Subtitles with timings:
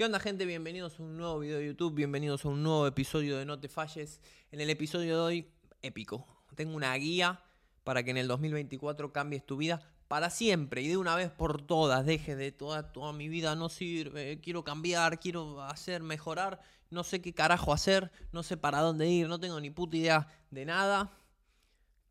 [0.00, 0.46] ¿Qué onda gente?
[0.46, 3.68] Bienvenidos a un nuevo video de YouTube, bienvenidos a un nuevo episodio de No te
[3.68, 4.22] falles.
[4.50, 6.26] En el episodio de hoy, épico.
[6.54, 7.44] Tengo una guía
[7.84, 11.60] para que en el 2024 cambies tu vida para siempre y de una vez por
[11.60, 12.06] todas.
[12.06, 17.20] Deje de toda, toda mi vida no sirve, quiero cambiar, quiero hacer, mejorar, no sé
[17.20, 21.12] qué carajo hacer, no sé para dónde ir, no tengo ni puta idea de nada.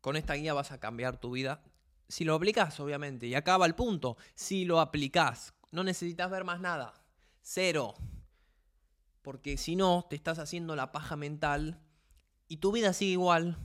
[0.00, 1.64] Con esta guía vas a cambiar tu vida.
[2.08, 4.16] Si lo aplicas, obviamente, y acaba el punto.
[4.36, 6.99] Si lo aplicas, no necesitas ver más nada
[7.40, 7.94] Cero.
[9.22, 11.80] Porque si no, te estás haciendo la paja mental
[12.48, 13.58] y tu vida sigue igual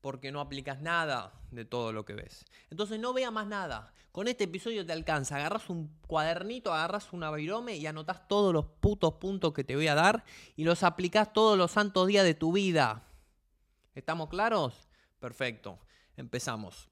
[0.00, 2.44] porque no aplicas nada de todo lo que ves.
[2.68, 3.94] Entonces no vea más nada.
[4.12, 5.36] Con este episodio te alcanza.
[5.36, 9.88] Agarras un cuadernito, agarras una virome y anotas todos los putos puntos que te voy
[9.88, 10.24] a dar
[10.56, 13.08] y los aplicas todos los santos días de tu vida.
[13.94, 14.88] ¿Estamos claros?
[15.18, 15.78] Perfecto.
[16.16, 16.90] Empezamos.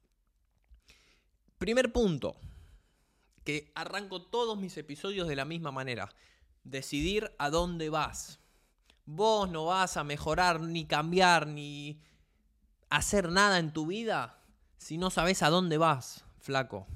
[1.59, 2.35] Primer punto
[3.43, 6.09] que arranco todos mis episodios de la misma manera.
[6.63, 8.39] Decidir a dónde vas.
[9.05, 12.01] Vos no vas a mejorar, ni cambiar, ni
[12.89, 14.39] hacer nada en tu vida
[14.77, 16.87] si no sabes a dónde vas, flaco.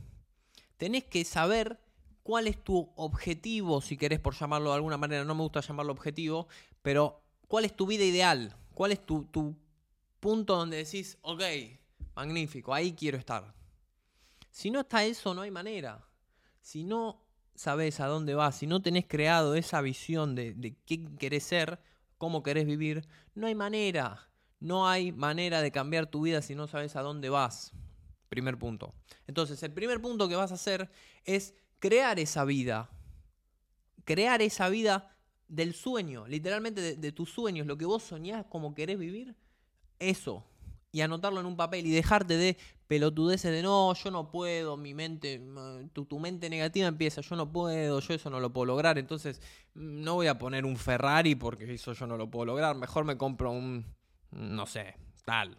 [0.77, 1.79] Tenés que saber
[2.23, 5.23] cuál es tu objetivo, si querés por llamarlo de alguna manera.
[5.23, 6.47] No me gusta llamarlo objetivo,
[6.81, 8.55] pero cuál es tu vida ideal.
[8.73, 9.55] ¿Cuál es tu, tu
[10.19, 11.41] punto donde decís, ok,
[12.15, 13.53] magnífico, ahí quiero estar?
[14.51, 16.07] Si no está eso, no hay manera
[16.67, 17.23] si no
[17.55, 21.79] sabes a dónde vas, si no tenés creado esa visión de, qué querés ser,
[22.17, 24.29] cómo querés vivir, no hay manera.
[24.59, 27.71] No hay manera de cambiar tu vida si no sabes a dónde vas.
[28.27, 28.93] Primer punto.
[29.27, 30.91] Entonces, el primer punto que vas a hacer
[31.23, 32.89] es crear esa vida.
[34.03, 35.15] Crear esa vida
[35.47, 39.37] del sueño, literalmente de, de tus sueños, lo que vos soñás como querés vivir,
[39.99, 40.43] eso
[40.97, 44.95] y anotarlo en un papel y dejarte de pelotudeces de no, yo no puedo, mi
[44.95, 45.39] mente,
[45.93, 49.39] tu, tu, mente negativa empieza, yo no puedo, yo eso no lo puedo lograr, entonces
[49.75, 53.05] mm, no voy a poner un Ferrari porque eso yo no lo puedo lograr, mejor
[53.05, 53.85] me compro un,
[54.31, 55.55] no sé, tal.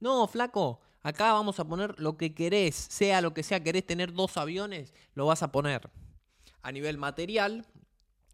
[0.00, 4.12] No, flaco, acá vamos a poner lo que querés, sea lo que sea, querés tener
[4.12, 5.88] dos aviones, lo vas a poner.
[6.62, 7.66] A nivel material,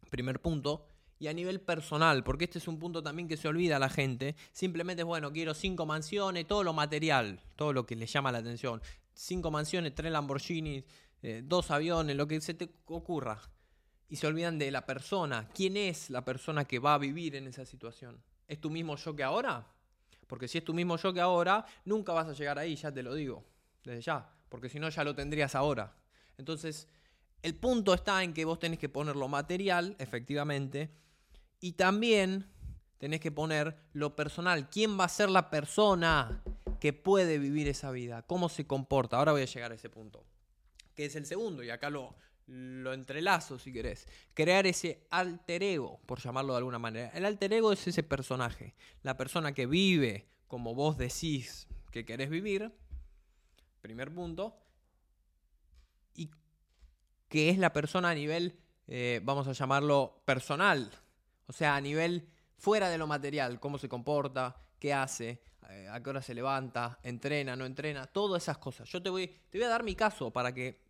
[0.09, 0.89] primer punto,
[1.19, 3.89] y a nivel personal, porque este es un punto también que se olvida a la
[3.89, 8.33] gente, simplemente es, bueno, quiero cinco mansiones, todo lo material, todo lo que le llama
[8.33, 8.83] la atención,
[9.15, 10.85] cinco mansiones, tres Lamborghinis,
[11.23, 13.41] eh, dos aviones, lo que se te ocurra.
[14.09, 17.49] Y se olvidan de la persona, quién es la persona que va a vivir en
[17.49, 18.23] esa situación.
[18.47, 19.67] ¿Es tu mismo yo que ahora?
[20.29, 23.03] Porque si es tu mismo yo que ahora, nunca vas a llegar ahí, ya te
[23.03, 23.45] lo digo,
[23.85, 25.97] desde ya, porque si no ya lo tendrías ahora.
[26.39, 26.89] Entonces,
[27.43, 30.91] el punto está en que vos tenés que poner lo material, efectivamente,
[31.61, 32.51] y también
[32.99, 34.69] tenés que poner lo personal.
[34.71, 36.43] ¿Quién va a ser la persona
[36.81, 38.23] que puede vivir esa vida?
[38.23, 39.19] ¿Cómo se comporta?
[39.19, 40.25] Ahora voy a llegar a ese punto.
[40.95, 42.17] Que es el segundo, y acá lo,
[42.47, 44.09] lo entrelazo si querés.
[44.35, 47.11] Crear ese alter ego, por llamarlo de alguna manera.
[47.11, 48.75] El alter ego es ese personaje.
[49.03, 52.73] La persona que vive como vos decís que querés vivir.
[53.83, 54.57] Primer punto.
[56.15, 56.31] Y
[57.29, 60.91] que es la persona a nivel, eh, vamos a llamarlo personal
[61.47, 65.41] o sea, a nivel fuera de lo material, cómo se comporta, qué hace,
[65.71, 68.89] eh, a qué hora se levanta, entrena, no entrena, todas esas cosas.
[68.89, 70.81] Yo te voy, te voy a dar mi caso para que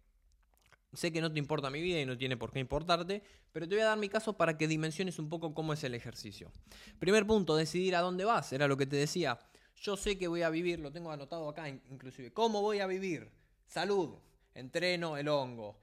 [0.92, 3.22] sé que no te importa mi vida y no tiene por qué importarte,
[3.52, 5.94] pero te voy a dar mi caso para que dimensiones un poco cómo es el
[5.94, 6.50] ejercicio.
[6.98, 9.38] Primer punto, decidir a dónde vas, era lo que te decía.
[9.76, 12.32] Yo sé que voy a vivir, lo tengo anotado acá inclusive.
[12.32, 13.30] ¿Cómo voy a vivir?
[13.66, 14.16] Salud,
[14.54, 15.78] entreno el hongo,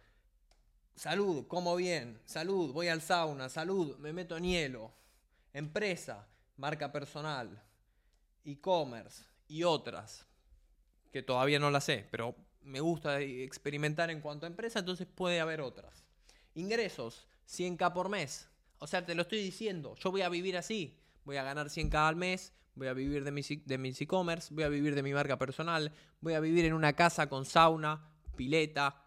[0.96, 2.20] Salud, como bien.
[2.26, 3.50] Salud, voy al sauna.
[3.50, 4.94] Salud, me meto en hielo.
[5.54, 6.28] Empresa,
[6.58, 7.62] marca personal.
[8.44, 10.26] E-commerce y otras.
[11.12, 15.40] Que todavía no las sé, pero me gusta experimentar en cuanto a empresa, entonces puede
[15.40, 16.04] haber otras.
[16.56, 18.48] Ingresos, 100k por mes.
[18.80, 21.00] O sea, te lo estoy diciendo, yo voy a vivir así.
[21.26, 24.64] Voy a ganar 100k al mes, voy a vivir de mis, de mis e-commerce, voy
[24.64, 29.03] a vivir de mi marca personal, voy a vivir en una casa con sauna, pileta,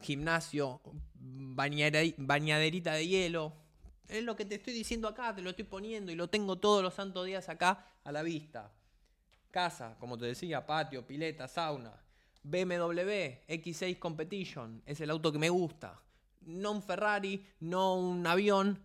[0.00, 0.80] gimnasio,
[1.14, 3.54] bañaderita de hielo.
[4.08, 6.82] Es lo que te estoy diciendo acá, te lo estoy poniendo y lo tengo todos
[6.82, 8.72] los santos días acá a la vista.
[9.50, 11.92] Casa, como te decía, patio, pileta, sauna.
[12.42, 16.00] BMW X6 Competition, es el auto que me gusta.
[16.42, 18.80] No un Ferrari, no un avión,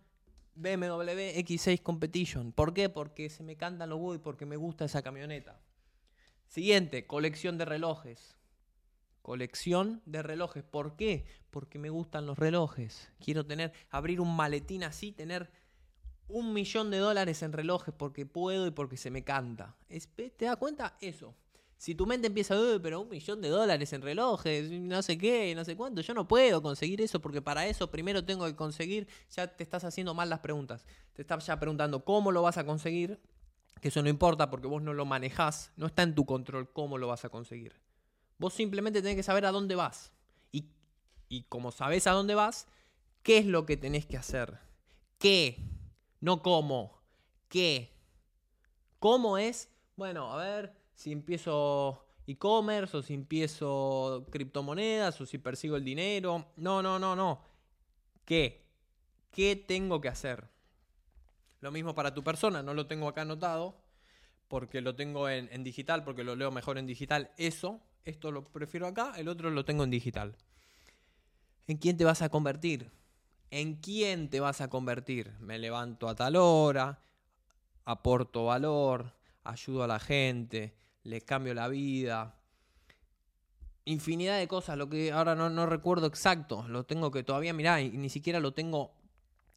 [0.56, 2.52] BMW X6 Competition.
[2.52, 2.88] ¿Por qué?
[2.88, 5.60] Porque se me cantan los huevos y porque me gusta esa camioneta.
[6.48, 8.36] Siguiente, colección de relojes
[9.22, 10.62] colección de relojes.
[10.62, 11.24] ¿Por qué?
[11.50, 13.10] Porque me gustan los relojes.
[13.20, 15.50] Quiero tener, abrir un maletín así, tener
[16.28, 19.76] un millón de dólares en relojes porque puedo y porque se me canta.
[20.16, 20.96] ¿Te das cuenta?
[21.00, 21.34] Eso.
[21.76, 25.52] Si tu mente empieza, "Uy, pero un millón de dólares en relojes, no sé qué,
[25.56, 29.08] no sé cuánto, yo no puedo conseguir eso porque para eso primero tengo que conseguir,
[29.30, 30.86] ya te estás haciendo mal las preguntas.
[31.12, 33.18] Te estás ya preguntando cómo lo vas a conseguir,
[33.80, 36.98] que eso no importa porque vos no lo manejás, no está en tu control cómo
[36.98, 37.74] lo vas a conseguir.
[38.42, 40.12] Vos simplemente tenés que saber a dónde vas.
[40.50, 40.66] Y,
[41.28, 42.66] y como sabés a dónde vas,
[43.22, 44.58] ¿qué es lo que tenés que hacer?
[45.20, 45.62] ¿Qué?
[46.18, 47.00] No cómo.
[47.48, 47.92] ¿Qué?
[48.98, 49.70] ¿Cómo es?
[49.94, 56.48] Bueno, a ver si empiezo e-commerce o si empiezo criptomonedas o si persigo el dinero.
[56.56, 57.44] No, no, no, no.
[58.24, 58.66] ¿Qué?
[59.30, 60.48] ¿Qué tengo que hacer?
[61.60, 63.81] Lo mismo para tu persona, no lo tengo acá anotado
[64.52, 67.30] porque lo tengo en, digital, porque lo leo mejor en digital.
[67.38, 70.36] Eso, esto lo prefiero acá, el otro lo tengo en digital.
[71.66, 72.90] ¿En quién te vas a convertir?
[73.50, 75.32] ¿En quién te vas a convertir?
[75.40, 77.00] Me levanto a tal hora,
[77.86, 82.38] aporto valor, ayudo a la gente, les cambio la vida.
[83.86, 87.80] Infinidad de cosas, lo que ahora no, no recuerdo exacto, lo tengo que todavía mirar
[87.80, 88.92] y ni siquiera lo tengo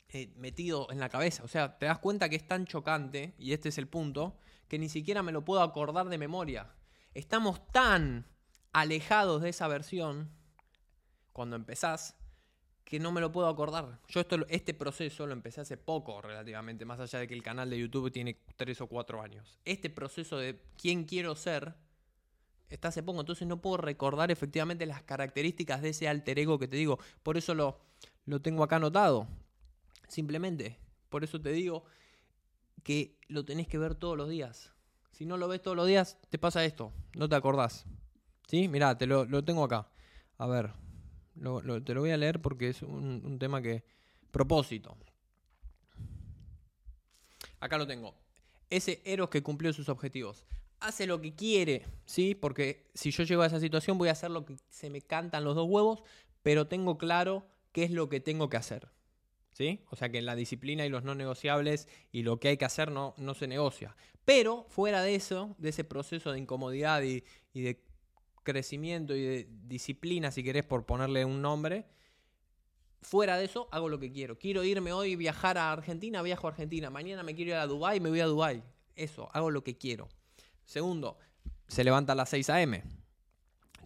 [0.08, 1.44] eh, metido en la cabeza.
[1.44, 4.80] O sea, te das cuenta que es tan chocante, y este es el punto, que
[4.80, 6.74] ni siquiera me lo puedo acordar de memoria.
[7.14, 8.26] Estamos tan
[8.74, 10.32] alejados de esa versión
[11.32, 12.16] cuando empezás
[12.84, 14.00] que no me lo puedo acordar.
[14.08, 17.70] Yo esto, este proceso lo empecé hace poco relativamente, más allá de que el canal
[17.70, 19.60] de YouTube tiene tres o cuatro años.
[19.66, 21.74] Este proceso de quién quiero ser
[22.70, 26.68] está hace poco, entonces no puedo recordar efectivamente las características de ese alter ego que
[26.68, 27.00] te digo.
[27.24, 27.80] Por eso lo,
[28.26, 29.28] lo tengo acá anotado.
[30.08, 30.78] Simplemente.
[31.10, 31.86] Por eso te digo
[32.86, 34.72] que lo tenés que ver todos los días.
[35.12, 36.94] Si no lo ves todos los días, te pasa esto.
[37.16, 37.88] No te acordás.
[38.48, 38.68] ¿Sí?
[38.68, 39.90] Mirá, te lo, lo tengo acá.
[40.38, 40.72] A ver,
[41.84, 43.84] te lo voy a leer porque es un, tema que...
[44.30, 44.96] Propósito.
[47.60, 48.14] Acá lo tengo.
[48.70, 50.46] Ese Eros que cumplió sus objetivos.
[50.80, 52.36] Hace lo que quiere, ¿sí?
[52.36, 55.44] Porque si yo llego a esa situación voy a hacer lo que se me cantan
[55.44, 56.04] los dos huevos,
[56.44, 58.90] pero tengo claro qué es lo que tengo que hacer.
[59.56, 59.86] ¿Sí?
[59.90, 62.92] O sea que la disciplina y los no negociables y lo que hay que hacer
[62.92, 63.96] no, no se negocia.
[64.26, 67.24] Pero fuera de eso, de ese proceso de incomodidad y,
[67.54, 67.82] y de
[68.44, 71.86] crecimiento y de disciplina, si querés, por ponerle un nombre.
[73.02, 74.38] Fuera de eso, hago lo que quiero.
[74.38, 76.90] Quiero irme hoy, viajar a Argentina, viajo a Argentina.
[76.90, 78.62] Mañana me quiero ir a Dubái, me voy a Dubái.
[78.98, 80.10] Eso, hago lo que quiero.
[80.66, 81.18] Segundo,
[81.70, 82.84] se levanta a las 6 a.m.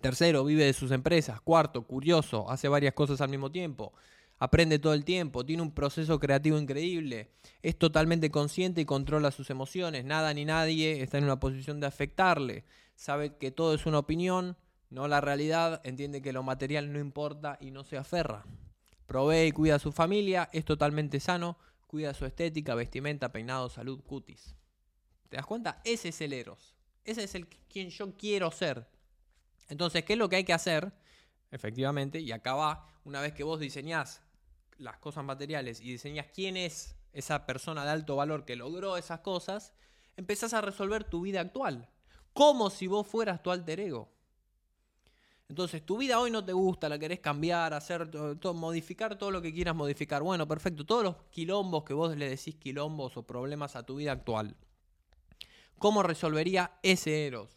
[0.02, 1.42] Tercero, vive de sus empresas.
[1.42, 3.94] Cuarto, curioso, hace varias cosas al mismo tiempo.
[4.40, 7.32] Aprende todo el tiempo, tiene un proceso creativo increíble,
[7.62, 10.06] es totalmente consciente y controla sus emociones.
[10.06, 12.66] Nada ni nadie está en una posición de afectarle
[13.00, 14.58] sabe que todo es una opinión,
[14.90, 18.46] no la realidad, entiende que lo material no importa y no se aferra.
[19.06, 21.58] Provee y cuida a su familia, es totalmente sano,
[21.88, 24.54] cuida su estética, vestimenta, peinado, salud, cutis.
[25.30, 25.80] ¿Te das cuenta?
[25.86, 26.76] Ese es el Eros.
[27.06, 28.86] Ese es el quien yo quiero ser.
[29.70, 30.92] Entonces, ¿qué es lo que hay que hacer?
[31.52, 34.22] Efectivamente, y acá va, una vez que vos diseñás
[34.80, 39.20] las cosas materiales y diseñás quién es esa persona de alto valor que logró esas
[39.20, 39.74] cosas,
[40.18, 41.88] empezás a resolver tu vida actual
[42.34, 44.10] como si vos fueras tu alter ego.
[45.50, 49.42] Entonces, tu vida hoy no te gusta, la querés cambiar, hacer todo, modificar todo lo
[49.42, 50.22] que quieras modificar.
[50.22, 50.86] Bueno, perfecto.
[50.86, 54.56] Todos los quilombos que vos le decís quilombos o problemas a tu vida actual.
[55.80, 57.50] ¿Cómo resolvería ese Eros?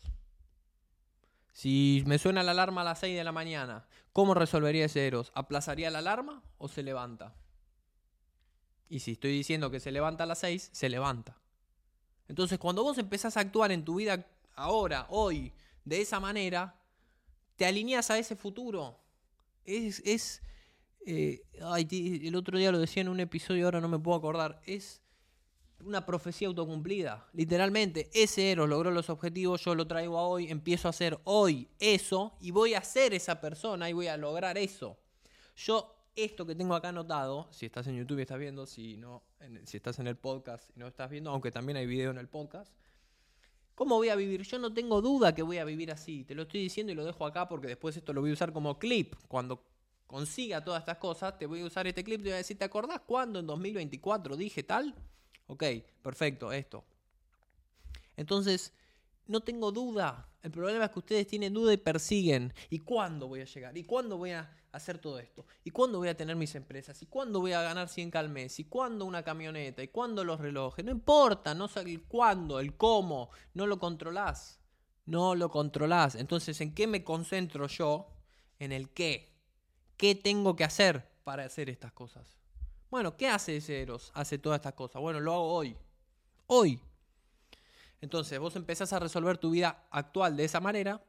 [1.52, 5.32] Si me suena la alarma a las 6 de la mañana, ¿cómo resolvería ese Eros?
[5.34, 7.34] ¿Aplazaría la alarma o se levanta?
[8.88, 11.38] Y si estoy diciendo que se levanta a las 6, se levanta.
[12.28, 15.52] Entonces, cuando vos empezás a actuar en tu vida ahora, hoy,
[15.84, 16.76] de esa manera,
[17.56, 18.98] te alineas a ese futuro.
[19.64, 20.42] Es, es
[21.04, 25.01] eh, el otro día lo decía en un episodio, ahora no me puedo acordar, es
[25.84, 27.28] una profecía autocumplida.
[27.32, 31.68] Literalmente, ese Eros logró los objetivos, yo lo traigo a hoy, empiezo a hacer hoy
[31.80, 34.98] eso y voy a ser esa persona y voy a lograr eso.
[35.56, 39.22] Yo, esto que tengo acá anotado, si estás en YouTube y estás viendo, si no,
[39.64, 42.28] si estás en el podcast y no estás viendo, aunque también hay video en el
[42.28, 42.72] podcast,
[43.74, 44.42] ¿Cómo voy a vivir?
[44.42, 46.24] Yo no tengo duda que voy a vivir así.
[46.24, 48.52] Te lo estoy diciendo y lo dejo acá porque después esto lo voy a usar
[48.52, 49.14] como clip.
[49.28, 49.64] Cuando
[50.06, 52.58] consiga todas estas cosas, te voy a usar este clip y te voy a decir,
[52.58, 54.94] ¿te acordás cuándo en 2024 dije tal?
[55.52, 55.64] Ok,
[56.00, 56.82] perfecto, esto.
[58.16, 58.72] Entonces,
[59.26, 60.26] no tengo duda.
[60.42, 62.54] El problema es que ustedes tienen duda y persiguen.
[62.70, 63.76] ¿Y cuándo voy a llegar?
[63.76, 65.44] ¿Y cuándo voy a hacer todo esto?
[65.62, 67.02] ¿Y cuándo voy a tener mis empresas?
[67.02, 68.58] ¿Y cuándo voy a ganar 100 al mes?
[68.60, 69.82] ¿Y cuándo una camioneta?
[69.82, 70.86] ¿Y cuándo los relojes?
[70.86, 74.58] No importa, no sé el cuándo, el cómo, no lo controlás.
[75.04, 76.14] No lo controlás.
[76.14, 78.08] Entonces, ¿en qué me concentro yo?
[78.58, 79.34] En el qué.
[79.98, 82.41] ¿Qué tengo que hacer para hacer estas cosas?
[82.92, 84.12] Bueno, ¿qué hace ese Eros?
[84.12, 85.00] Hace todas estas cosas.
[85.00, 85.74] Bueno, lo hago hoy.
[86.46, 86.78] Hoy.
[88.02, 91.02] Entonces vos empezás a resolver tu vida actual de esa manera,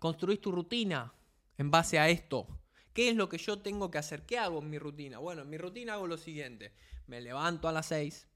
[0.00, 1.14] construís tu rutina
[1.58, 2.48] en base a esto.
[2.92, 4.26] ¿Qué es lo que yo tengo que hacer?
[4.26, 5.18] ¿Qué hago en mi rutina?
[5.18, 6.72] Bueno, en mi rutina hago lo siguiente.
[7.06, 8.26] Me levanto a las 6,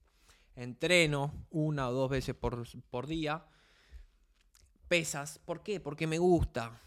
[0.55, 3.45] entreno una o dos veces por, por día,
[4.87, 5.41] pesas.
[5.41, 5.81] ¿Por qué?
[5.81, 6.81] Porque me gusta.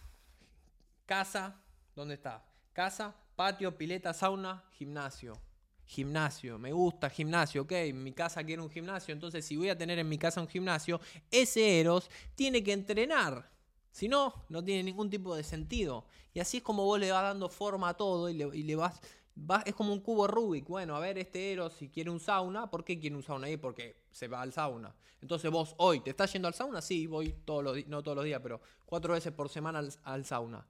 [1.06, 1.62] Casa,
[1.94, 2.42] ¿dónde está?
[2.72, 5.34] Casa, patio, pileta, sauna, gimnasio.
[5.84, 9.98] Gimnasio, me gusta gimnasio, ok, mi casa quiere un gimnasio, entonces si voy a tener
[9.98, 13.50] en mi casa un gimnasio, ese Eros tiene que entrenar.
[13.90, 16.06] Si no, no tiene ningún tipo de sentido.
[16.36, 19.02] Y así es como vos le vas dando forma a todo y le, vas,
[19.66, 20.68] Es como un cubo Rubik.
[20.68, 23.58] Bueno, a ver, este Eros, si quiere un sauna, ¿por qué quiere un sauna ahí?
[23.58, 24.96] Porque se va al sauna.
[25.20, 26.80] Entonces vos hoy, ¿te estás yendo al sauna?
[26.80, 30.64] Sí, voy todos los no todos los días, pero cuatro veces por semana al sauna.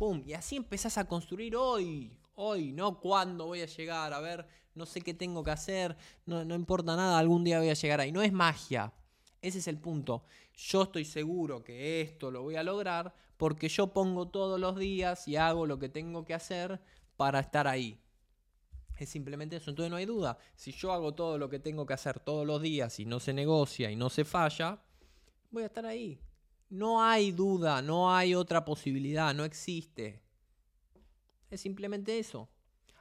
[0.00, 0.22] ¡Pum!
[0.24, 2.16] Y así empezás a construir hoy.
[2.34, 4.14] Hoy, no cuándo voy a llegar.
[4.14, 5.94] A ver, no sé qué tengo que hacer.
[6.24, 8.10] No, no importa nada, algún día voy a llegar ahí.
[8.10, 8.94] No es magia.
[9.42, 10.24] Ese es el punto.
[10.56, 15.28] Yo estoy seguro que esto lo voy a lograr porque yo pongo todos los días
[15.28, 16.80] y hago lo que tengo que hacer
[17.18, 18.00] para estar ahí.
[18.96, 19.68] Es simplemente eso.
[19.68, 20.38] Entonces no hay duda.
[20.56, 23.34] Si yo hago todo lo que tengo que hacer todos los días y no se
[23.34, 24.80] negocia y no se falla,
[25.50, 26.18] voy a estar ahí.
[26.70, 30.22] No hay duda, no hay otra posibilidad, no existe.
[31.50, 32.48] Es simplemente eso.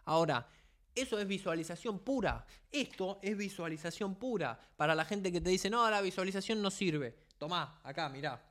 [0.06, 0.48] Ahora,
[0.96, 2.46] eso es visualización pura.
[2.72, 4.60] Esto es visualización pura.
[4.76, 7.16] Para la gente que te dice, no, la visualización no sirve.
[7.38, 8.44] Tomá, acá, mirá.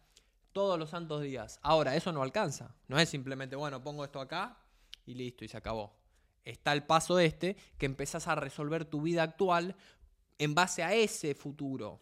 [0.52, 1.58] Todos los santos días.
[1.62, 2.74] Ahora, eso no alcanza.
[2.86, 4.56] No es simplemente, bueno, pongo esto acá
[5.04, 5.92] y listo, y se acabó.
[6.44, 9.74] Está el paso este, que empezás a resolver tu vida actual
[10.38, 12.00] en base a ese futuro.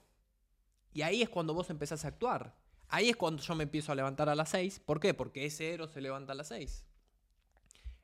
[0.93, 2.55] Y ahí es cuando vos empezás a actuar.
[2.88, 4.81] Ahí es cuando yo me empiezo a levantar a las 6.
[4.81, 5.14] ¿Por qué?
[5.14, 6.85] Porque ese héroe se levanta a las 6.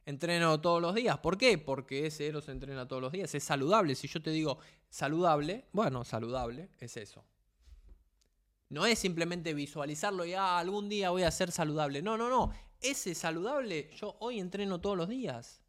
[0.04, 1.18] Entreno todos los días.
[1.18, 1.58] ¿Por qué?
[1.58, 3.34] Porque ese héroe se entrena todos los días.
[3.34, 3.94] Es saludable.
[3.94, 4.58] Si yo te digo
[4.88, 7.24] saludable, bueno, saludable es eso.
[8.68, 12.02] No es simplemente visualizarlo y ah, algún día voy a ser saludable.
[12.02, 12.52] No, no, no.
[12.80, 15.60] Ese saludable yo hoy entreno todos los días.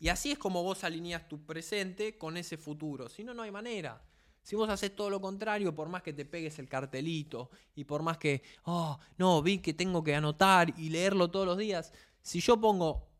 [0.00, 3.08] Y así es como vos alineas tu presente con ese futuro.
[3.08, 4.02] Si no, no hay manera.
[4.48, 8.02] Si vos haces todo lo contrario, por más que te pegues el cartelito y por
[8.02, 12.40] más que, oh, no, vi que tengo que anotar y leerlo todos los días, si
[12.40, 13.10] yo pongo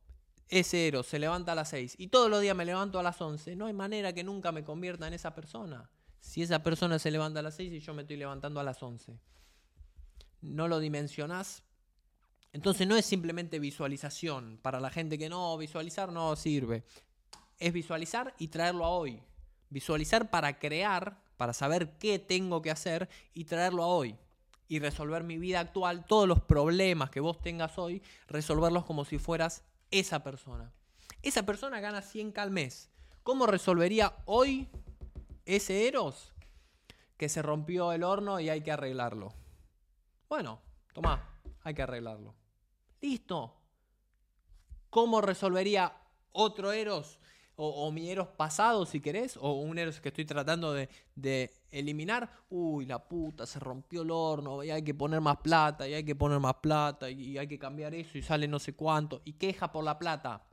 [0.48, 3.20] ese héroe se levanta a las 6 y todos los días me levanto a las
[3.20, 5.90] 11, no hay manera que nunca me convierta en esa persona.
[6.18, 8.82] Si esa persona se levanta a las 6 y yo me estoy levantando a las
[8.82, 9.20] 11.
[10.40, 11.62] No lo dimensionás.
[12.54, 14.58] Entonces no es simplemente visualización.
[14.62, 16.84] Para la gente que no, visualizar no sirve.
[17.58, 19.20] Es visualizar y traerlo a hoy.
[19.70, 24.16] Visualizar para crear, para saber qué tengo que hacer y traerlo a hoy.
[24.66, 29.18] Y resolver mi vida actual, todos los problemas que vos tengas hoy, resolverlos como si
[29.18, 30.72] fueras esa persona.
[31.22, 32.90] Esa persona gana 100 al mes.
[33.22, 34.68] ¿Cómo resolvería hoy
[35.44, 36.32] ese Eros?
[37.16, 39.34] Que se rompió el horno y hay que arreglarlo.
[40.28, 40.60] Bueno,
[40.92, 41.26] toma,
[41.62, 42.34] hay que arreglarlo.
[43.00, 43.54] Listo.
[44.90, 45.94] ¿Cómo resolvería
[46.32, 47.18] otro Eros?
[47.60, 52.86] O, mi Eros pasado, si querés, o un Eros que estoy tratando de, eliminar, uy,
[52.86, 56.14] la puta, se rompió el horno, y hay que poner más plata, y hay que
[56.14, 59.72] poner más plata, y, hay que cambiar eso, y sale no sé cuánto, y queja
[59.72, 60.46] por la plata.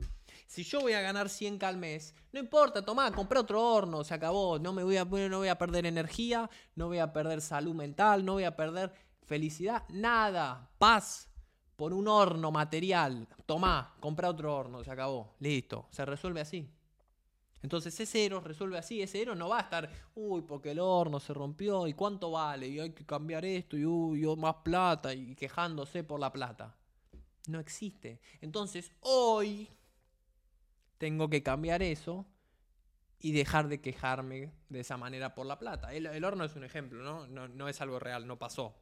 [0.48, 4.12] Si yo voy a ganar 100 al mes, no importa, tomá, compré otro horno, se
[4.12, 7.74] acabó, no me voy a, no voy a perder energía, no voy a perder salud
[7.74, 8.92] mental, no voy a perder
[9.24, 11.28] felicidad, nada, paz,
[11.76, 13.28] por un horno material.
[13.44, 15.36] Tomá, compré otro horno, se acabó.
[15.38, 16.75] Listo, se resuelve así.
[17.62, 21.18] Entonces ese Eros resuelve así, ese Eros no va a estar, uy, porque el horno
[21.20, 25.12] se rompió y cuánto vale y hay que cambiar esto y uy, yo más plata
[25.14, 26.76] y quejándose por la plata.
[27.48, 28.20] No existe.
[28.40, 29.68] Entonces hoy
[30.98, 32.26] tengo que cambiar eso
[33.20, 35.92] y dejar de quejarme de esa manera por la plata.
[35.92, 37.26] El, horno es un ejemplo, ¿no?
[37.26, 37.48] ¿no?
[37.48, 38.76] No es algo real, no pasó.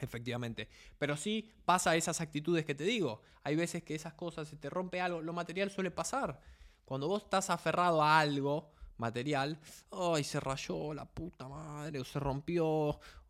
[0.00, 0.68] Efectivamente.
[0.98, 3.22] Pero sí pasa esas actitudes que te digo.
[3.42, 6.40] Hay veces que esas cosas, se te rompe algo, lo material suele pasar.
[6.84, 9.58] Cuando vos estás aferrado a algo material,
[9.90, 12.66] ay, se rayó la puta madre, o se rompió,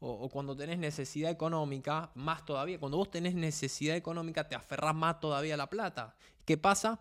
[0.01, 5.21] o, cuando tenés necesidad económica, más todavía, cuando vos tenés necesidad económica, te aferrás más
[5.21, 6.17] todavía a la plata.
[6.45, 7.01] ¿Qué pasa?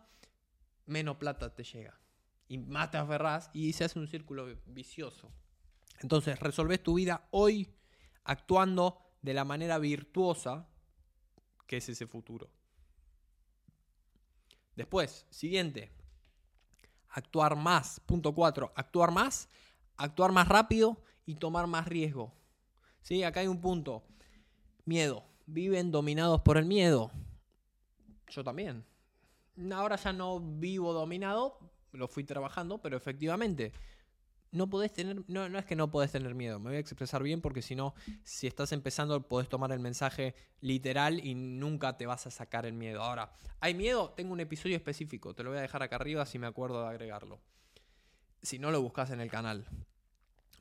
[0.86, 2.00] Menos plata te llega.
[2.48, 5.32] Y más te aferrás y se hace un círculo vicioso.
[6.00, 7.74] Entonces, resolvés tu vida hoy
[8.26, 10.68] actuando de la manera virtuosa
[11.66, 12.50] que es ese futuro.
[14.76, 15.92] Después, siguiente,
[17.14, 18.00] actuar más.
[18.02, 19.48] Punto 4, actuar más,
[19.98, 22.34] actuar más rápido y tomar más riesgo.
[23.02, 23.24] ¿Sí?
[23.24, 24.04] Acá hay un punto.
[24.86, 25.26] Miedo.
[25.46, 27.12] Viven dominados por el miedo.
[28.30, 28.86] Yo también.
[29.74, 31.60] Ahora ya no vivo dominado,
[31.92, 33.72] lo fui trabajando, pero efectivamente,
[34.54, 37.24] no podés tener, no, no es que no podés tener miedo, me voy a expresar
[37.24, 42.06] bien porque si no, si estás empezando podés tomar el mensaje literal y nunca te
[42.06, 43.02] vas a sacar el miedo.
[43.02, 44.12] Ahora, ¿hay miedo?
[44.12, 46.90] Tengo un episodio específico, te lo voy a dejar acá arriba si me acuerdo de
[46.90, 47.42] agregarlo.
[48.44, 49.66] Si no lo buscas en el canal.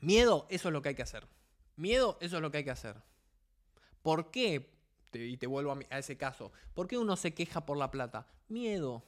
[0.01, 1.29] Miedo, eso es lo que hay que hacer.
[1.77, 2.97] Miedo, eso es lo que hay que hacer.
[4.03, 4.73] ¿Por qué?
[5.13, 6.53] y te vuelvo a, a ese caso.
[6.73, 8.27] ¿Por qué uno se queja por la plata?
[8.49, 9.05] Miedo.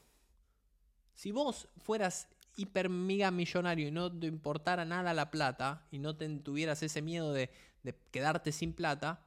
[1.15, 6.17] Si vos fueras hiper mega millonario y no te importara nada la plata y no
[6.17, 7.51] te tuvieras ese miedo de,
[8.11, 9.21] quedarte sin plata,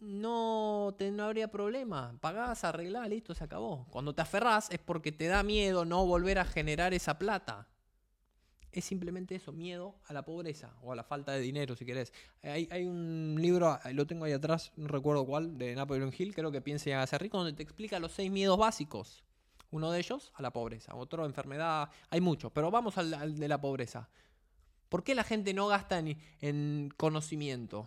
[0.00, 2.18] no, te, no habría problema.
[2.20, 3.86] Pagás, arreglás, listo, se acabó.
[3.90, 7.68] Cuando te aferrás es porque te da miedo no volver a generar esa plata.
[8.72, 12.12] Es simplemente eso, miedo a la pobreza o a la falta de dinero, si querés.
[12.42, 16.52] Hay, hay un libro, lo tengo ahí atrás, no recuerdo cuál, de Napoleon Hill, creo
[16.52, 19.25] que piensa en hacer rico, donde te explica los seis miedos básicos.
[19.76, 23.60] Uno de ellos a la pobreza, otro enfermedad, hay muchos, pero vamos al, de la
[23.60, 24.08] pobreza.
[24.88, 27.86] ¿Por qué la gente no gasta en, conocimiento?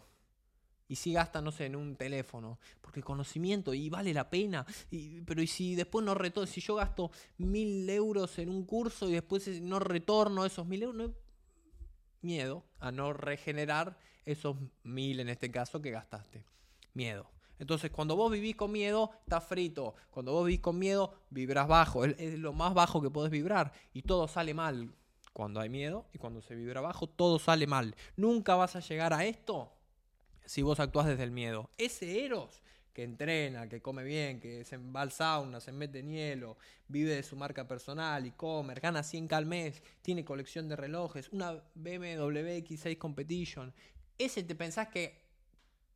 [0.87, 2.59] Y si gasta, no sé, en un teléfono.
[2.79, 4.67] Porque conocimiento y vale la pena.
[5.25, 9.13] pero y si después no retorno, si yo gasto mil euros en un curso y
[9.13, 11.09] después no retorno esos mil euros,
[12.21, 16.45] miedo a no regenerar esos mil en este caso que gastaste.
[16.93, 17.31] Miedo.
[17.59, 19.93] Entonces, cuando vos vivís con miedo, estás frito.
[20.09, 22.05] Cuando vos vivís con miedo, vibras bajo.
[22.05, 23.73] Es, lo más bajo que podés vibrar.
[23.93, 24.93] Y todo sale mal.
[25.33, 27.95] Cuando hay miedo y cuando se vibra bajo, todo sale mal.
[28.15, 29.71] Nunca vas a llegar a esto
[30.45, 31.69] si vos actuás desde el miedo.
[31.77, 32.61] Ese Eros
[32.93, 37.15] que entrena, que come bien, que se va al sauna, se mete en hielo, vive
[37.15, 41.63] de su marca personal, y come, gana 100 al mes, tiene colección de relojes, una
[41.75, 43.73] BMW X6 Competition.
[44.17, 45.28] Ese te pensás que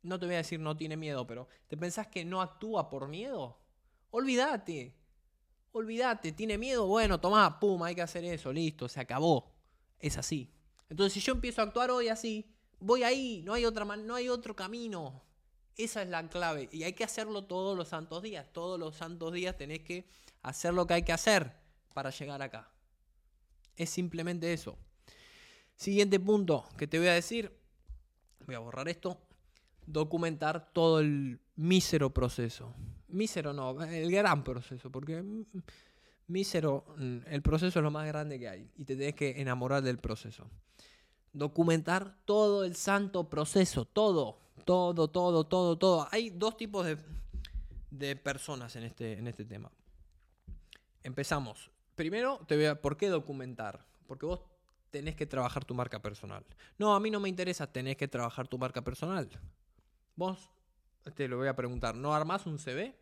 [0.04, 3.08] no te voy a decir no tiene miedo, pero ¿te pensás que no actúa por
[3.08, 3.58] miedo?
[4.10, 4.94] Olvídate.
[5.72, 9.52] Olvídate, tiene miedo, bueno, tomá, pum, hay que hacer eso, listo, se acabó.
[9.98, 10.52] Es así.
[10.88, 14.28] Entonces, si yo empiezo a actuar hoy así, voy ahí, no hay otra no hay
[14.28, 15.24] otro camino.
[15.76, 18.46] Esa es la clave y hay que hacerlo todos los santos días.
[18.52, 20.06] Todos los santos días tenés que
[20.42, 21.56] hacer lo que hay que hacer
[21.94, 22.70] para llegar acá.
[23.74, 24.78] Es simplemente eso.
[25.74, 27.58] Siguiente punto que te voy a decir.
[28.46, 29.23] Voy a borrar esto
[29.86, 32.74] documentar todo el mísero proceso.
[33.08, 35.22] Mísero no, el gran proceso, porque
[36.26, 39.82] mísero, mm, el proceso es lo más grande que hay y te tienes que enamorar
[39.82, 40.48] del proceso.
[41.32, 46.08] Documentar todo el santo proceso, todo, todo, todo, todo, todo.
[46.10, 46.96] Hay dos tipos de,
[47.90, 49.70] de personas en este, en este tema.
[51.02, 51.70] Empezamos.
[51.94, 53.84] Primero, te voy a, ¿por qué documentar?
[54.06, 54.40] Porque vos
[54.90, 56.44] tenés que trabajar tu marca personal.
[56.78, 59.28] No, a mí no me interesa, tenés que trabajar tu marca personal.
[60.16, 60.50] Vos,
[61.14, 62.96] te lo voy a preguntar, ¿no armás un CV?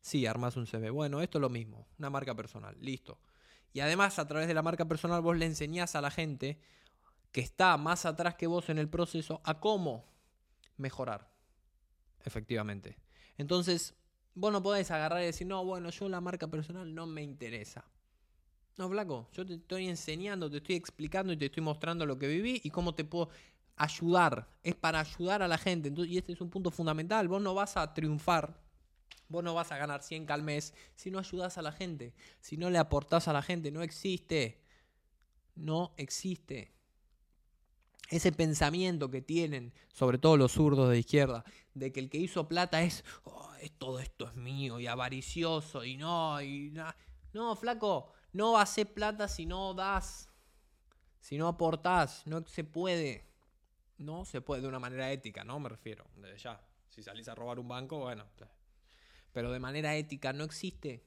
[0.00, 0.90] Sí, armás un CV.
[0.90, 3.18] Bueno, esto es lo mismo, una marca personal, listo.
[3.72, 6.60] Y además, a través de la marca personal, vos le enseñás a la gente
[7.32, 10.06] que está más atrás que vos en el proceso a cómo
[10.76, 11.30] mejorar.
[12.24, 12.98] Efectivamente.
[13.38, 13.94] Entonces,
[14.34, 17.84] vos no podés agarrar y decir, no, bueno, yo la marca personal no me interesa.
[18.76, 22.26] No, Flaco, yo te estoy enseñando, te estoy explicando y te estoy mostrando lo que
[22.26, 23.28] viví y cómo te puedo
[23.80, 25.88] ayudar, es para ayudar a la gente.
[25.88, 27.28] Entonces, y este es un punto fundamental.
[27.28, 28.60] Vos no vas a triunfar,
[29.28, 32.58] vos no vas a ganar 100 al mes si no ayudas a la gente, si
[32.58, 33.70] no le aportás a la gente.
[33.70, 34.62] No existe.
[35.54, 36.74] No existe.
[38.10, 42.48] Ese pensamiento que tienen, sobre todo los zurdos de izquierda, de que el que hizo
[42.48, 46.74] plata es, oh, todo esto es mío y avaricioso y no, y
[47.32, 50.28] no, flaco, no hacer plata si no das,
[51.20, 53.29] si no aportás, no se puede.
[54.00, 55.60] No se puede de una manera ética, ¿no?
[55.60, 56.60] Me refiero, desde ya.
[56.88, 58.24] Si salís a robar un banco, bueno.
[59.32, 61.04] Pero de manera ética no existe.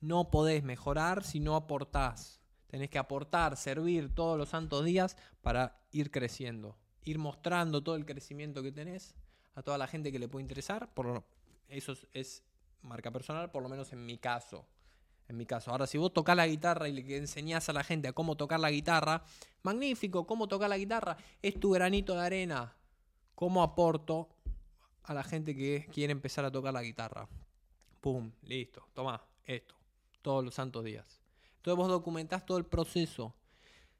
[0.00, 2.40] No podés mejorar si no aportás.
[2.66, 6.76] Tenés que aportar, servir todos los santos días para ir creciendo.
[7.04, 9.14] Ir mostrando todo el crecimiento que tenés
[9.54, 10.92] a toda la gente que le puede interesar.
[10.92, 11.24] Por,
[11.68, 12.42] eso es
[12.82, 14.66] marca personal, por lo menos en mi caso
[15.28, 15.70] en mi caso.
[15.70, 18.58] Ahora, si vos tocas la guitarra y le enseñás a la gente a cómo tocar
[18.60, 19.22] la guitarra,
[19.62, 22.74] magnífico, cómo tocar la guitarra, es tu granito de arena.
[23.34, 24.28] ¿Cómo aporto
[25.04, 27.28] a la gente que quiere empezar a tocar la guitarra?
[28.00, 29.74] Pum, listo, toma esto,
[30.22, 31.20] todos los santos días.
[31.56, 33.34] Entonces vos documentás todo el proceso.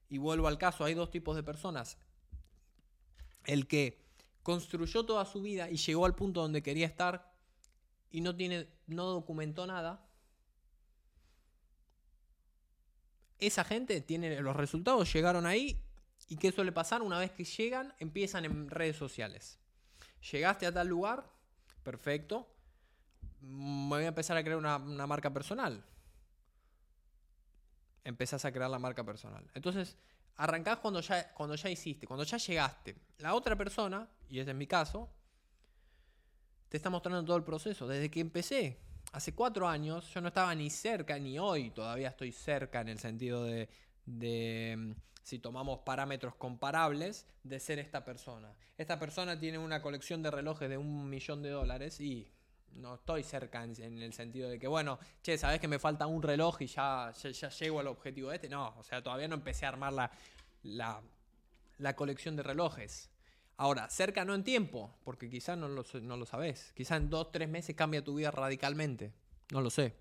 [0.08, 1.98] Y vuelvo al caso, hay dos tipos de personas.
[3.44, 4.02] El que
[4.42, 7.30] construyó toda su vida y llegó al punto donde quería estar
[8.10, 10.07] y no tiene no documentó nada
[13.38, 15.80] esa gente tiene los resultados, llegaron ahí
[16.28, 17.02] y ¿qué suele pasar?
[17.02, 19.58] Una vez que llegan, empiezan en redes sociales.
[20.30, 21.30] Llegaste a tal lugar,
[21.82, 22.48] perfecto,
[23.40, 25.84] me voy a empezar a crear una, marca personal.
[28.04, 29.44] empezás a crear la marca personal.
[29.54, 29.96] Entonces,
[30.36, 32.96] arrancás cuando ya, cuando ya hiciste, cuando ya llegaste.
[33.18, 35.08] La otra persona, y ese es mi caso,
[36.68, 37.86] te está mostrando todo el proceso.
[37.86, 38.80] Desde que empecé,
[39.12, 42.98] hace cuatro años, yo no estaba ni cerca, ni hoy todavía estoy cerca en el
[42.98, 43.68] sentido de,
[44.06, 48.54] de si tomamos parámetros comparables, de ser esta persona.
[48.76, 52.30] Esta persona tiene una colección de relojes de un millón de dólares y
[52.72, 56.22] no estoy cerca en, el sentido de que, bueno, che, sabes que me falta un
[56.22, 58.48] reloj y ya, ya, llego al objetivo este.
[58.48, 59.92] No, o sea, todavía no empecé a armar
[60.62, 61.02] la,
[61.78, 63.10] la colección de relojes.
[63.60, 66.72] Ahora, cerca no en tiempo, porque quizás no lo, no sabes.
[66.76, 69.12] Quizás en dos, tres meses cambia tu vida radicalmente.
[69.50, 69.96] No lo sé.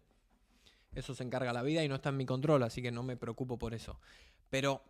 [0.94, 3.18] Eso se encarga la vida y no está en mi control, así que no me
[3.18, 4.00] preocupo por eso.
[4.52, 4.84] Pero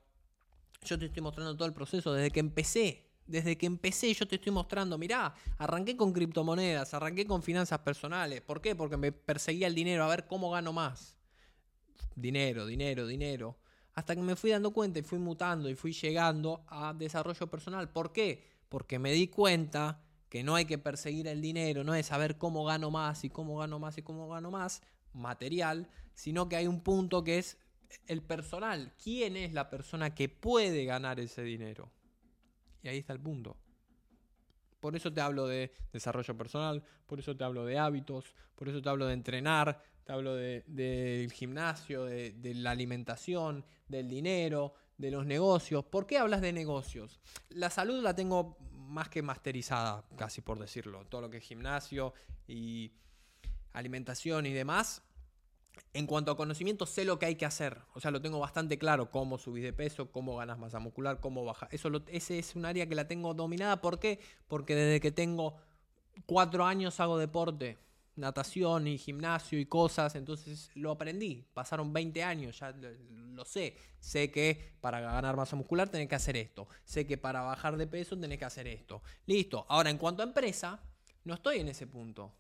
[0.84, 3.06] yo te estoy mostrando todo el proceso desde que empecé.
[3.26, 8.42] Desde que empecé yo te estoy mostrando, mirá, arranqué con criptomonedas, arranqué con finanzas personales.
[8.42, 8.76] ¿Por qué?
[8.76, 11.18] Porque me perseguía el dinero, a ver cómo gano más.
[12.16, 13.58] Dinero, dinero, dinero.
[13.94, 17.90] Hasta que me fui dando cuenta y fui mutando y fui llegando a desarrollo personal.
[17.90, 18.57] ¿Por qué?
[18.70, 22.66] Porque me di cuenta que no hay que perseguir el dinero, no es saber cómo
[22.66, 24.82] gano más y cómo gano más y cómo gano más
[25.14, 27.58] material, sino que hay un punto que es
[28.08, 28.94] el personal.
[29.02, 31.92] ¿Quién es la persona que puede ganar ese dinero?
[32.84, 33.58] Y ahí está el punto.
[34.80, 38.82] Por eso te hablo de desarrollo personal, por eso te hablo de hábitos, por eso
[38.82, 45.12] te hablo de entrenar, te hablo del gimnasio, de, de, la alimentación, del dinero, de
[45.12, 45.86] los negocios.
[45.86, 47.20] ¿Por qué hablas de negocios?
[47.50, 51.06] La salud la tengo más que masterizada, casi por decirlo.
[51.06, 52.14] Todo lo que es gimnasio
[52.48, 52.92] y
[53.74, 55.04] alimentación y demás,
[55.94, 57.80] en cuanto a conocimiento, sé lo que hay que hacer.
[57.94, 59.12] O sea, lo tengo bastante claro.
[59.12, 61.70] Cómo subir de peso, cómo ganas masa muscular, cómo bajar.
[61.72, 63.82] Eso ese es un área que la tengo dominada.
[63.82, 64.20] ¿Por qué?
[64.48, 65.58] Porque desde que tengo
[66.26, 67.78] cuatro años hago deporte.
[68.18, 70.16] Natación y gimnasio y cosas.
[70.16, 71.46] Entonces lo aprendí.
[71.54, 73.78] Pasaron 20 años, ya lo sé.
[74.00, 76.68] Sé que para ganar masa muscular tenés que hacer esto.
[76.84, 79.02] Sé que para bajar de peso tenés que hacer esto.
[79.26, 79.66] Listo.
[79.70, 80.82] Ahora, en cuanto a empresa,
[81.24, 82.34] no estoy en ese punto.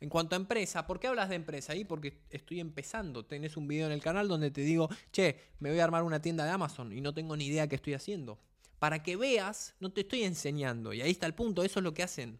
[0.00, 1.84] En cuanto a empresa, ¿por qué hablas de empresa ahí?
[1.84, 3.24] Porque estoy empezando.
[3.24, 6.22] Tenés un video en el canal donde te digo, che, me voy a armar una
[6.22, 8.38] tienda de Amazon y no tengo ni idea qué estoy haciendo.
[8.78, 10.92] Para que veas, no te estoy enseñando.
[10.92, 12.38] Y ahí está el punto, eso es lo que hacen.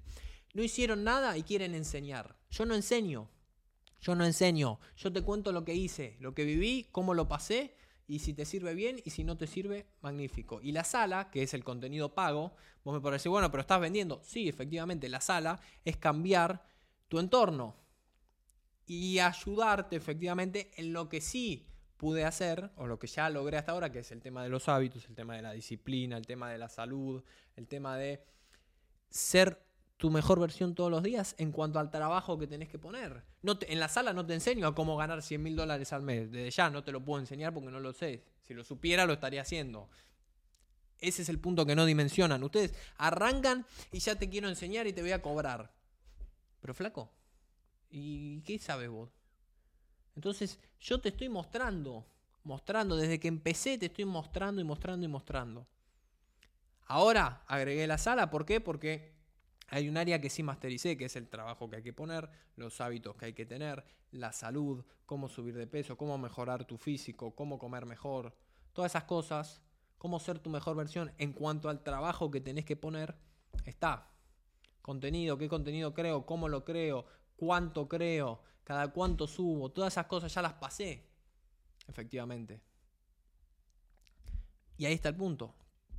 [0.54, 2.36] No hicieron nada y quieren enseñar.
[2.50, 3.28] Yo no enseño.
[4.00, 4.78] Yo no enseño.
[4.96, 7.74] Yo te cuento lo que hice, lo que viví, cómo lo pasé
[8.06, 10.60] y si te sirve bien y si no te sirve, magnífico.
[10.62, 13.80] Y la sala, que es el contenido pago, vos me podés decir, bueno, pero estás
[13.80, 14.22] vendiendo.
[14.24, 16.64] Sí, efectivamente, la sala es cambiar
[17.08, 17.76] tu entorno
[18.86, 21.66] y ayudarte efectivamente en lo que sí
[21.98, 24.68] pude hacer o lo que ya logré hasta ahora, que es el tema de los
[24.68, 27.22] hábitos, el tema de la disciplina, el tema de la salud,
[27.56, 28.24] el tema de
[29.10, 29.67] ser
[29.98, 33.24] tu mejor versión todos los días en cuanto al trabajo que tenés que poner.
[33.42, 36.30] No en la sala no te enseño a cómo ganar 100 mil dólares al mes.
[36.30, 38.24] Desde ya no te lo puedo enseñar porque no lo sé.
[38.46, 39.90] Si lo supiera lo estaría haciendo.
[41.00, 42.42] Ese es el punto que no dimensionan.
[42.44, 45.74] Ustedes arrancan y ya te quiero enseñar y te voy a cobrar.
[46.60, 47.10] Pero flaco,
[47.90, 49.10] ¿y qué sabes vos?
[50.14, 52.06] Entonces yo te estoy mostrando,
[52.44, 55.66] mostrando, desde que empecé te estoy mostrando y mostrando y mostrando.
[56.86, 58.60] Ahora agregué la sala, ¿por qué?
[58.60, 59.17] Porque
[59.68, 62.80] hay un área que sí mastericé, que es el trabajo que hay que poner, los
[62.80, 67.34] hábitos que hay que tener, la salud, cómo subir de peso, cómo mejorar tu físico,
[67.34, 68.34] cómo comer mejor,
[68.72, 69.60] todas esas cosas,
[69.98, 73.14] cómo ser tu mejor versión en cuanto al trabajo que tenés que poner,
[73.64, 74.10] está
[74.80, 77.04] contenido, qué contenido creo, cómo lo creo,
[77.36, 81.06] cuánto creo, cada cuánto subo, todas esas cosas ya las pasé,
[81.86, 82.62] efectivamente.
[84.78, 85.54] Y ahí está el punto.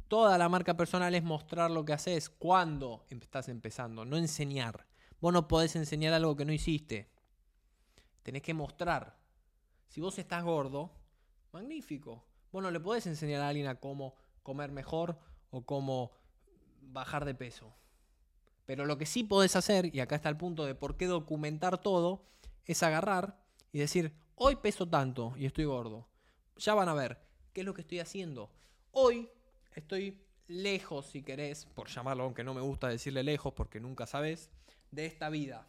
[0.10, 4.88] Toda la marca personal es mostrar lo que haces cuando estás empezando, no enseñar.
[5.22, 7.12] Vos no podés enseñar algo que no hiciste.
[8.24, 9.20] Tenés que mostrar.
[9.88, 10.92] Si vos estás gordo,
[11.52, 12.26] magnífico.
[12.52, 15.20] Vos no le podés enseñar a alguien a cómo comer mejor
[15.52, 16.12] o cómo
[16.82, 17.76] bajar de peso.
[18.66, 21.78] Pero lo que sí podés hacer, y acá está el punto de por qué documentar
[21.78, 22.26] todo,
[22.66, 23.40] es agarrar
[23.72, 26.08] y decir, hoy peso tanto y estoy gordo.
[26.58, 27.22] Ya van a ver,
[27.54, 28.50] ¿qué es lo que estoy haciendo?
[28.92, 29.30] Hoy
[29.76, 34.50] estoy lejos, si querés, por llamarlo, aunque no me gusta decirle lejos porque nunca sabes,
[34.92, 35.68] de esta vida.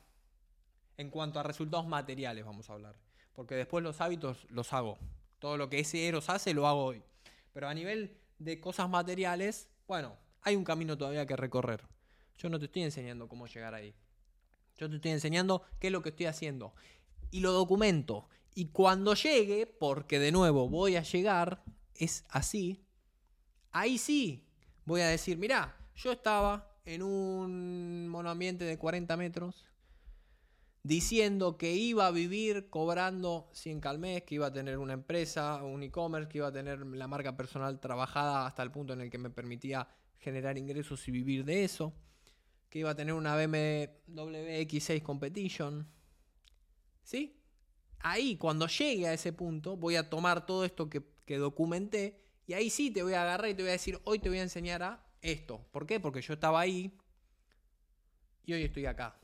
[0.96, 2.96] En cuanto a resultados materiales vamos a hablar.
[3.34, 4.98] Porque después los hábitos los hago.
[5.38, 7.02] Todo lo que ese Eros hace lo hago hoy.
[7.52, 11.86] Pero a nivel de cosas materiales, bueno, hay un camino todavía que recorrer.
[12.38, 13.94] Yo no te estoy enseñando cómo llegar ahí.
[14.76, 16.74] Yo te estoy enseñando qué es lo que estoy haciendo.
[17.30, 18.28] Y lo documento.
[18.54, 21.62] Y cuando llegue, porque de nuevo voy a llegar,
[21.94, 22.82] es así,
[23.72, 24.46] ahí sí
[24.84, 29.66] voy a decir, mirá, yo estaba en un monoambiente de 40 metros,
[30.82, 35.62] diciendo que iba a vivir cobrando 100 al mes, que iba a tener una empresa,
[35.62, 39.10] un e-commerce, que iba a tener la marca personal trabajada hasta el punto en el
[39.10, 39.86] que me permitía
[40.18, 41.92] generar ingresos y vivir de eso,
[42.68, 43.86] que iba a tener una BMW
[44.62, 45.86] X6 Competition.
[47.02, 47.36] ¿Sí?
[47.98, 52.52] Ahí, cuando llegue a ese punto, voy a tomar todo esto que, que documenté y
[52.52, 54.42] ahí sí te voy a agarrar y te voy a decir, hoy te voy a
[54.42, 55.64] enseñar a esto.
[55.70, 56.00] ¿Por qué?
[56.00, 56.98] Porque yo estaba ahí
[58.44, 59.20] y hoy estoy acá.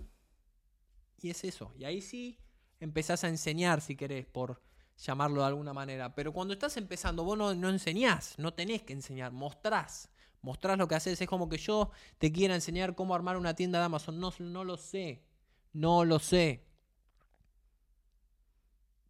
[1.21, 1.75] Y es eso.
[1.77, 2.39] Y ahí sí
[2.79, 4.63] empezás a enseñar, si querés, por
[4.97, 6.15] llamarlo de alguna manera.
[6.15, 10.09] Pero cuando estás empezando, vos no, no enseñás, no tenés que enseñar, mostrás.
[10.41, 11.21] Mostrás lo que haces.
[11.21, 14.21] Es como que yo te quiera enseñar cómo armar una tienda de Amazon.
[14.21, 15.25] No, no lo sé.
[15.73, 16.65] No lo sé.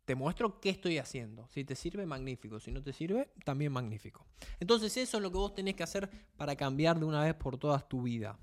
[0.06, 1.48] Te muestro qué estoy haciendo.
[1.52, 2.60] Si te sirve, magnífico.
[2.60, 4.24] Si no te sirve, también magnífico.
[4.60, 7.58] Entonces eso es lo que vos tenés que hacer para cambiar de una vez por
[7.58, 8.38] todas tu vida.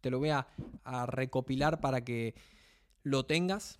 [0.00, 0.46] Te lo voy a,
[1.06, 2.34] recopilar para que
[3.04, 3.78] lo tengas,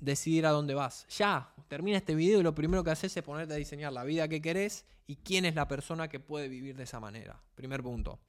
[0.00, 1.06] decidir a dónde vas.
[1.08, 4.28] Ya, termina este video y lo primero que haces es ponerte a diseñar la vida
[4.28, 7.40] que querés y quién es la persona que puede vivir de esa manera.
[7.54, 8.20] Primer punto.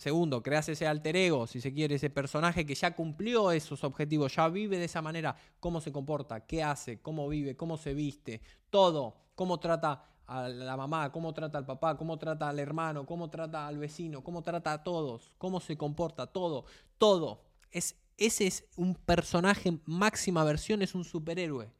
[0.00, 4.34] Segundo, creas ese alter ego, si se quiere, ese personaje que ya cumplió esos objetivos,
[4.34, 8.40] ya vive de esa manera, cómo se comporta, qué hace, cómo vive, cómo se viste,
[8.70, 13.28] todo, cómo trata a la mamá, cómo trata al papá, cómo trata al hermano, cómo
[13.28, 16.64] trata al vecino, cómo trata a todos, cómo se comporta, todo,
[16.96, 17.42] todo.
[17.70, 21.70] Es ese es un personaje máxima versión, es un superhéroe.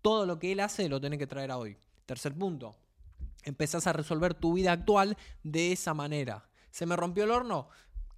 [0.00, 1.78] Todo lo que él hace lo tenés que traer a hoy.
[2.06, 2.74] Tercer punto,
[3.44, 6.48] empezás a resolver tu vida actual de esa manera.
[6.72, 7.68] ¿Se me rompió el horno?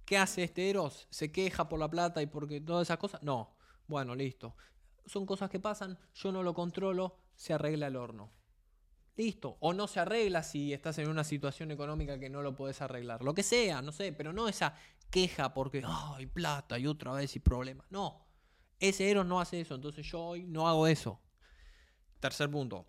[0.05, 1.07] ¿Qué hace este Eros?
[1.11, 3.21] ¿Se queja por la plata y porque todas esas cosas?
[3.21, 3.55] No.
[3.85, 4.55] Bueno, listo.
[5.05, 8.31] Son cosas que pasan, yo no lo controlo, se arregla el horno.
[9.17, 9.57] Listo.
[9.59, 13.23] O no se arregla si estás en una situación económica que no lo puedes arreglar.
[13.23, 14.75] Lo que sea, no sé, pero no esa
[15.11, 17.85] queja porque hay plata y otra vez y problemas.
[17.89, 18.25] No,
[18.79, 21.19] ese héroe no hace eso, entonces yo hoy no hago eso.
[22.19, 22.87] Tercer punto.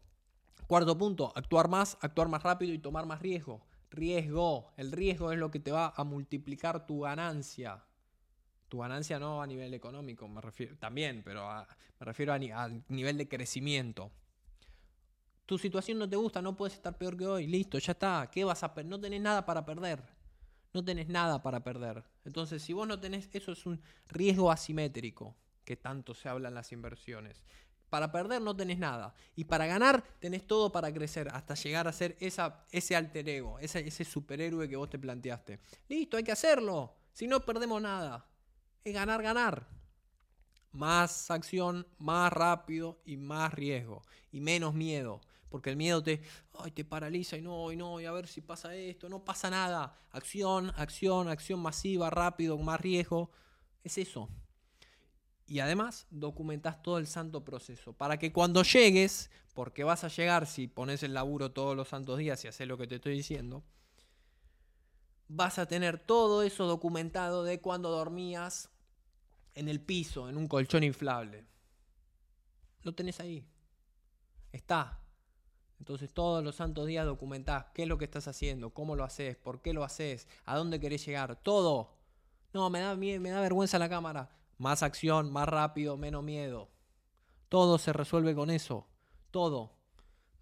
[0.67, 3.67] Cuarto punto, actuar más, actuar más rápido y tomar más riesgo.
[3.91, 4.73] Riesgo.
[4.77, 7.83] El riesgo es lo que te va a multiplicar tu ganancia.
[8.69, 11.49] Tu ganancia no a nivel económico, me refiero también, pero
[12.01, 14.11] me refiero a, a, nivel de crecimiento.
[15.47, 17.47] Tu situación no te gusta, no puedes estar peor que hoy.
[17.47, 18.29] Listo, ya está.
[18.33, 18.75] ¿Qué vas a?
[18.85, 20.17] No tenés nada para perder
[20.77, 22.05] no tenés nada para perder.
[22.27, 26.55] Entonces, si vos no tenés, eso es un riesgo asimétrico que tanto se habla en
[26.55, 27.43] las inversiones.
[27.89, 29.15] Para perder no tenés nada.
[29.35, 33.87] Y para ganar tenés todo para crecer hasta llegar a ser ese alter ego, ese,
[33.87, 35.61] ese superhéroe que vos te planteaste.
[35.89, 36.97] Listo, hay que hacerlo.
[37.13, 38.27] Si no perdemos nada.
[38.85, 39.69] Es ganar, ganar.
[40.73, 44.03] Más acción, más rápido y más riesgo.
[44.31, 46.21] Y menos miedo porque el miedo te,
[46.59, 49.49] ay, te paraliza y no, y no, y a ver si pasa esto, no pasa
[49.49, 49.99] nada.
[50.11, 53.31] Acción, acción, acción masiva, rápido, más riesgo.
[53.83, 54.29] Es eso.
[55.47, 60.47] Y además documentas todo el santo proceso para que cuando llegues, porque vas a llegar
[60.47, 63.63] si pones el laburo todos los santos días y haces lo que te estoy diciendo,
[65.29, 68.71] vas a tener todo eso documentado de cuando dormías
[69.55, 71.47] en el piso, en un colchón inflable.
[72.83, 73.47] Lo tenés ahí.
[74.53, 75.01] Está.
[75.79, 79.37] Entonces todos los santos días documentás qué es lo que estás haciendo, cómo lo haces,
[79.37, 81.95] por qué lo haces, a dónde querés llegar, todo.
[82.53, 84.31] No, me da, me da vergüenza la cámara.
[84.59, 86.71] Más acción, más rápido, menos miedo.
[87.49, 88.87] Todo se resuelve con eso.
[89.31, 89.73] Todo.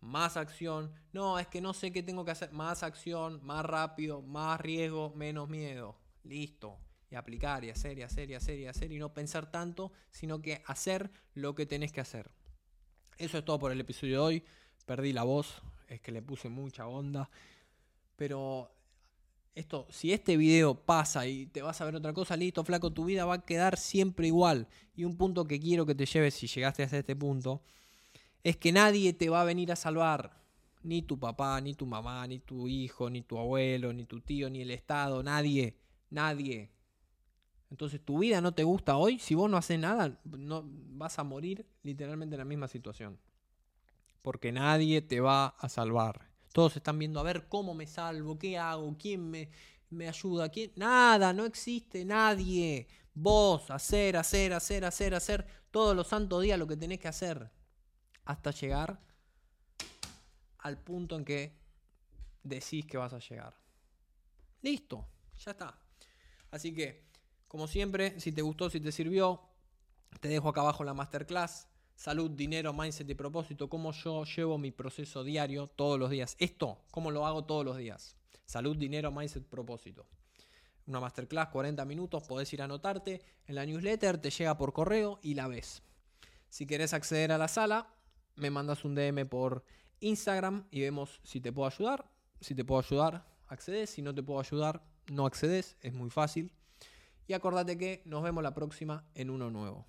[0.01, 0.93] Más acción.
[1.13, 2.53] No, es que no sé qué tengo que hacer.
[2.53, 5.97] Más acción, más rápido, más riesgo, menos miedo.
[6.23, 6.79] Listo.
[7.11, 10.41] Y aplicar y hacer y hacer y hacer y hacer y no pensar tanto, sino
[10.41, 12.31] que hacer lo que tenés que hacer.
[13.19, 14.45] Eso es todo por el episodio de hoy
[14.85, 17.31] perdí la voz, es que le puse mucha onda.
[18.17, 18.71] Pero
[19.55, 23.05] esto, si este video pasa y te vas a ver otra cosa, listo, flaco, tu
[23.05, 24.69] vida va a quedar siempre igual.
[24.97, 27.63] Y un punto que quiero que te lleves si llegaste hasta este punto,
[28.43, 30.43] es que nadie te va a venir a salvar.
[30.83, 34.51] Ni tu papá, ni tu mamá, ni tu hijo, ni tu abuelo, ni tu tío,
[34.51, 35.79] ni el Estado, nadie,
[36.11, 36.71] nadie.
[37.71, 41.25] Entonces tu vida no te gusta hoy, si vos no haces nada, no, vas a
[41.25, 43.19] morir literalmente en la misma situación
[44.25, 46.34] porque nadie te va a salvar.
[46.55, 49.51] Todos están viendo a ver cómo me salvo, qué hago, quién me,
[49.91, 50.71] me ayuda, quién.
[50.77, 52.87] Nada, no existe nadie.
[53.13, 55.45] Vos, hacer, hacer, hacer, hacer, hacer.
[55.73, 57.51] Todos los santos días lo que tenés que hacer.
[58.25, 59.01] Hasta llegar
[60.59, 61.59] al punto en que
[62.45, 63.53] decís que vas a llegar.
[64.63, 65.09] Listo,
[65.45, 65.77] ya está.
[66.53, 67.09] Así que,
[67.49, 69.43] como siempre, si te gustó, si te sirvió,
[70.21, 74.71] te dejo acá abajo la masterclass salud, dinero, mindset y propósito, cómo yo llevo mi
[74.71, 76.37] proceso diario todos los días.
[76.39, 78.17] Esto, cómo lo hago todos los días.
[78.47, 80.07] Salud, dinero, mindset, propósito.
[80.87, 85.19] Una masterclass, 40 minutos, podés ir a anotarte en la newsletter, te llega por correo
[85.23, 85.83] y la ves.
[86.51, 87.89] Si querés acceder a la sala,
[88.37, 89.65] me mandas un DM por
[90.01, 92.11] Instagram y vemos si te puedo ayudar.
[92.41, 93.91] Si te puedo ayudar, accedes.
[93.91, 95.77] Si no te puedo ayudar, no accedes.
[95.81, 96.53] Es muy fácil.
[97.27, 99.87] Y acordate que nos vemos la próxima en uno nuevo.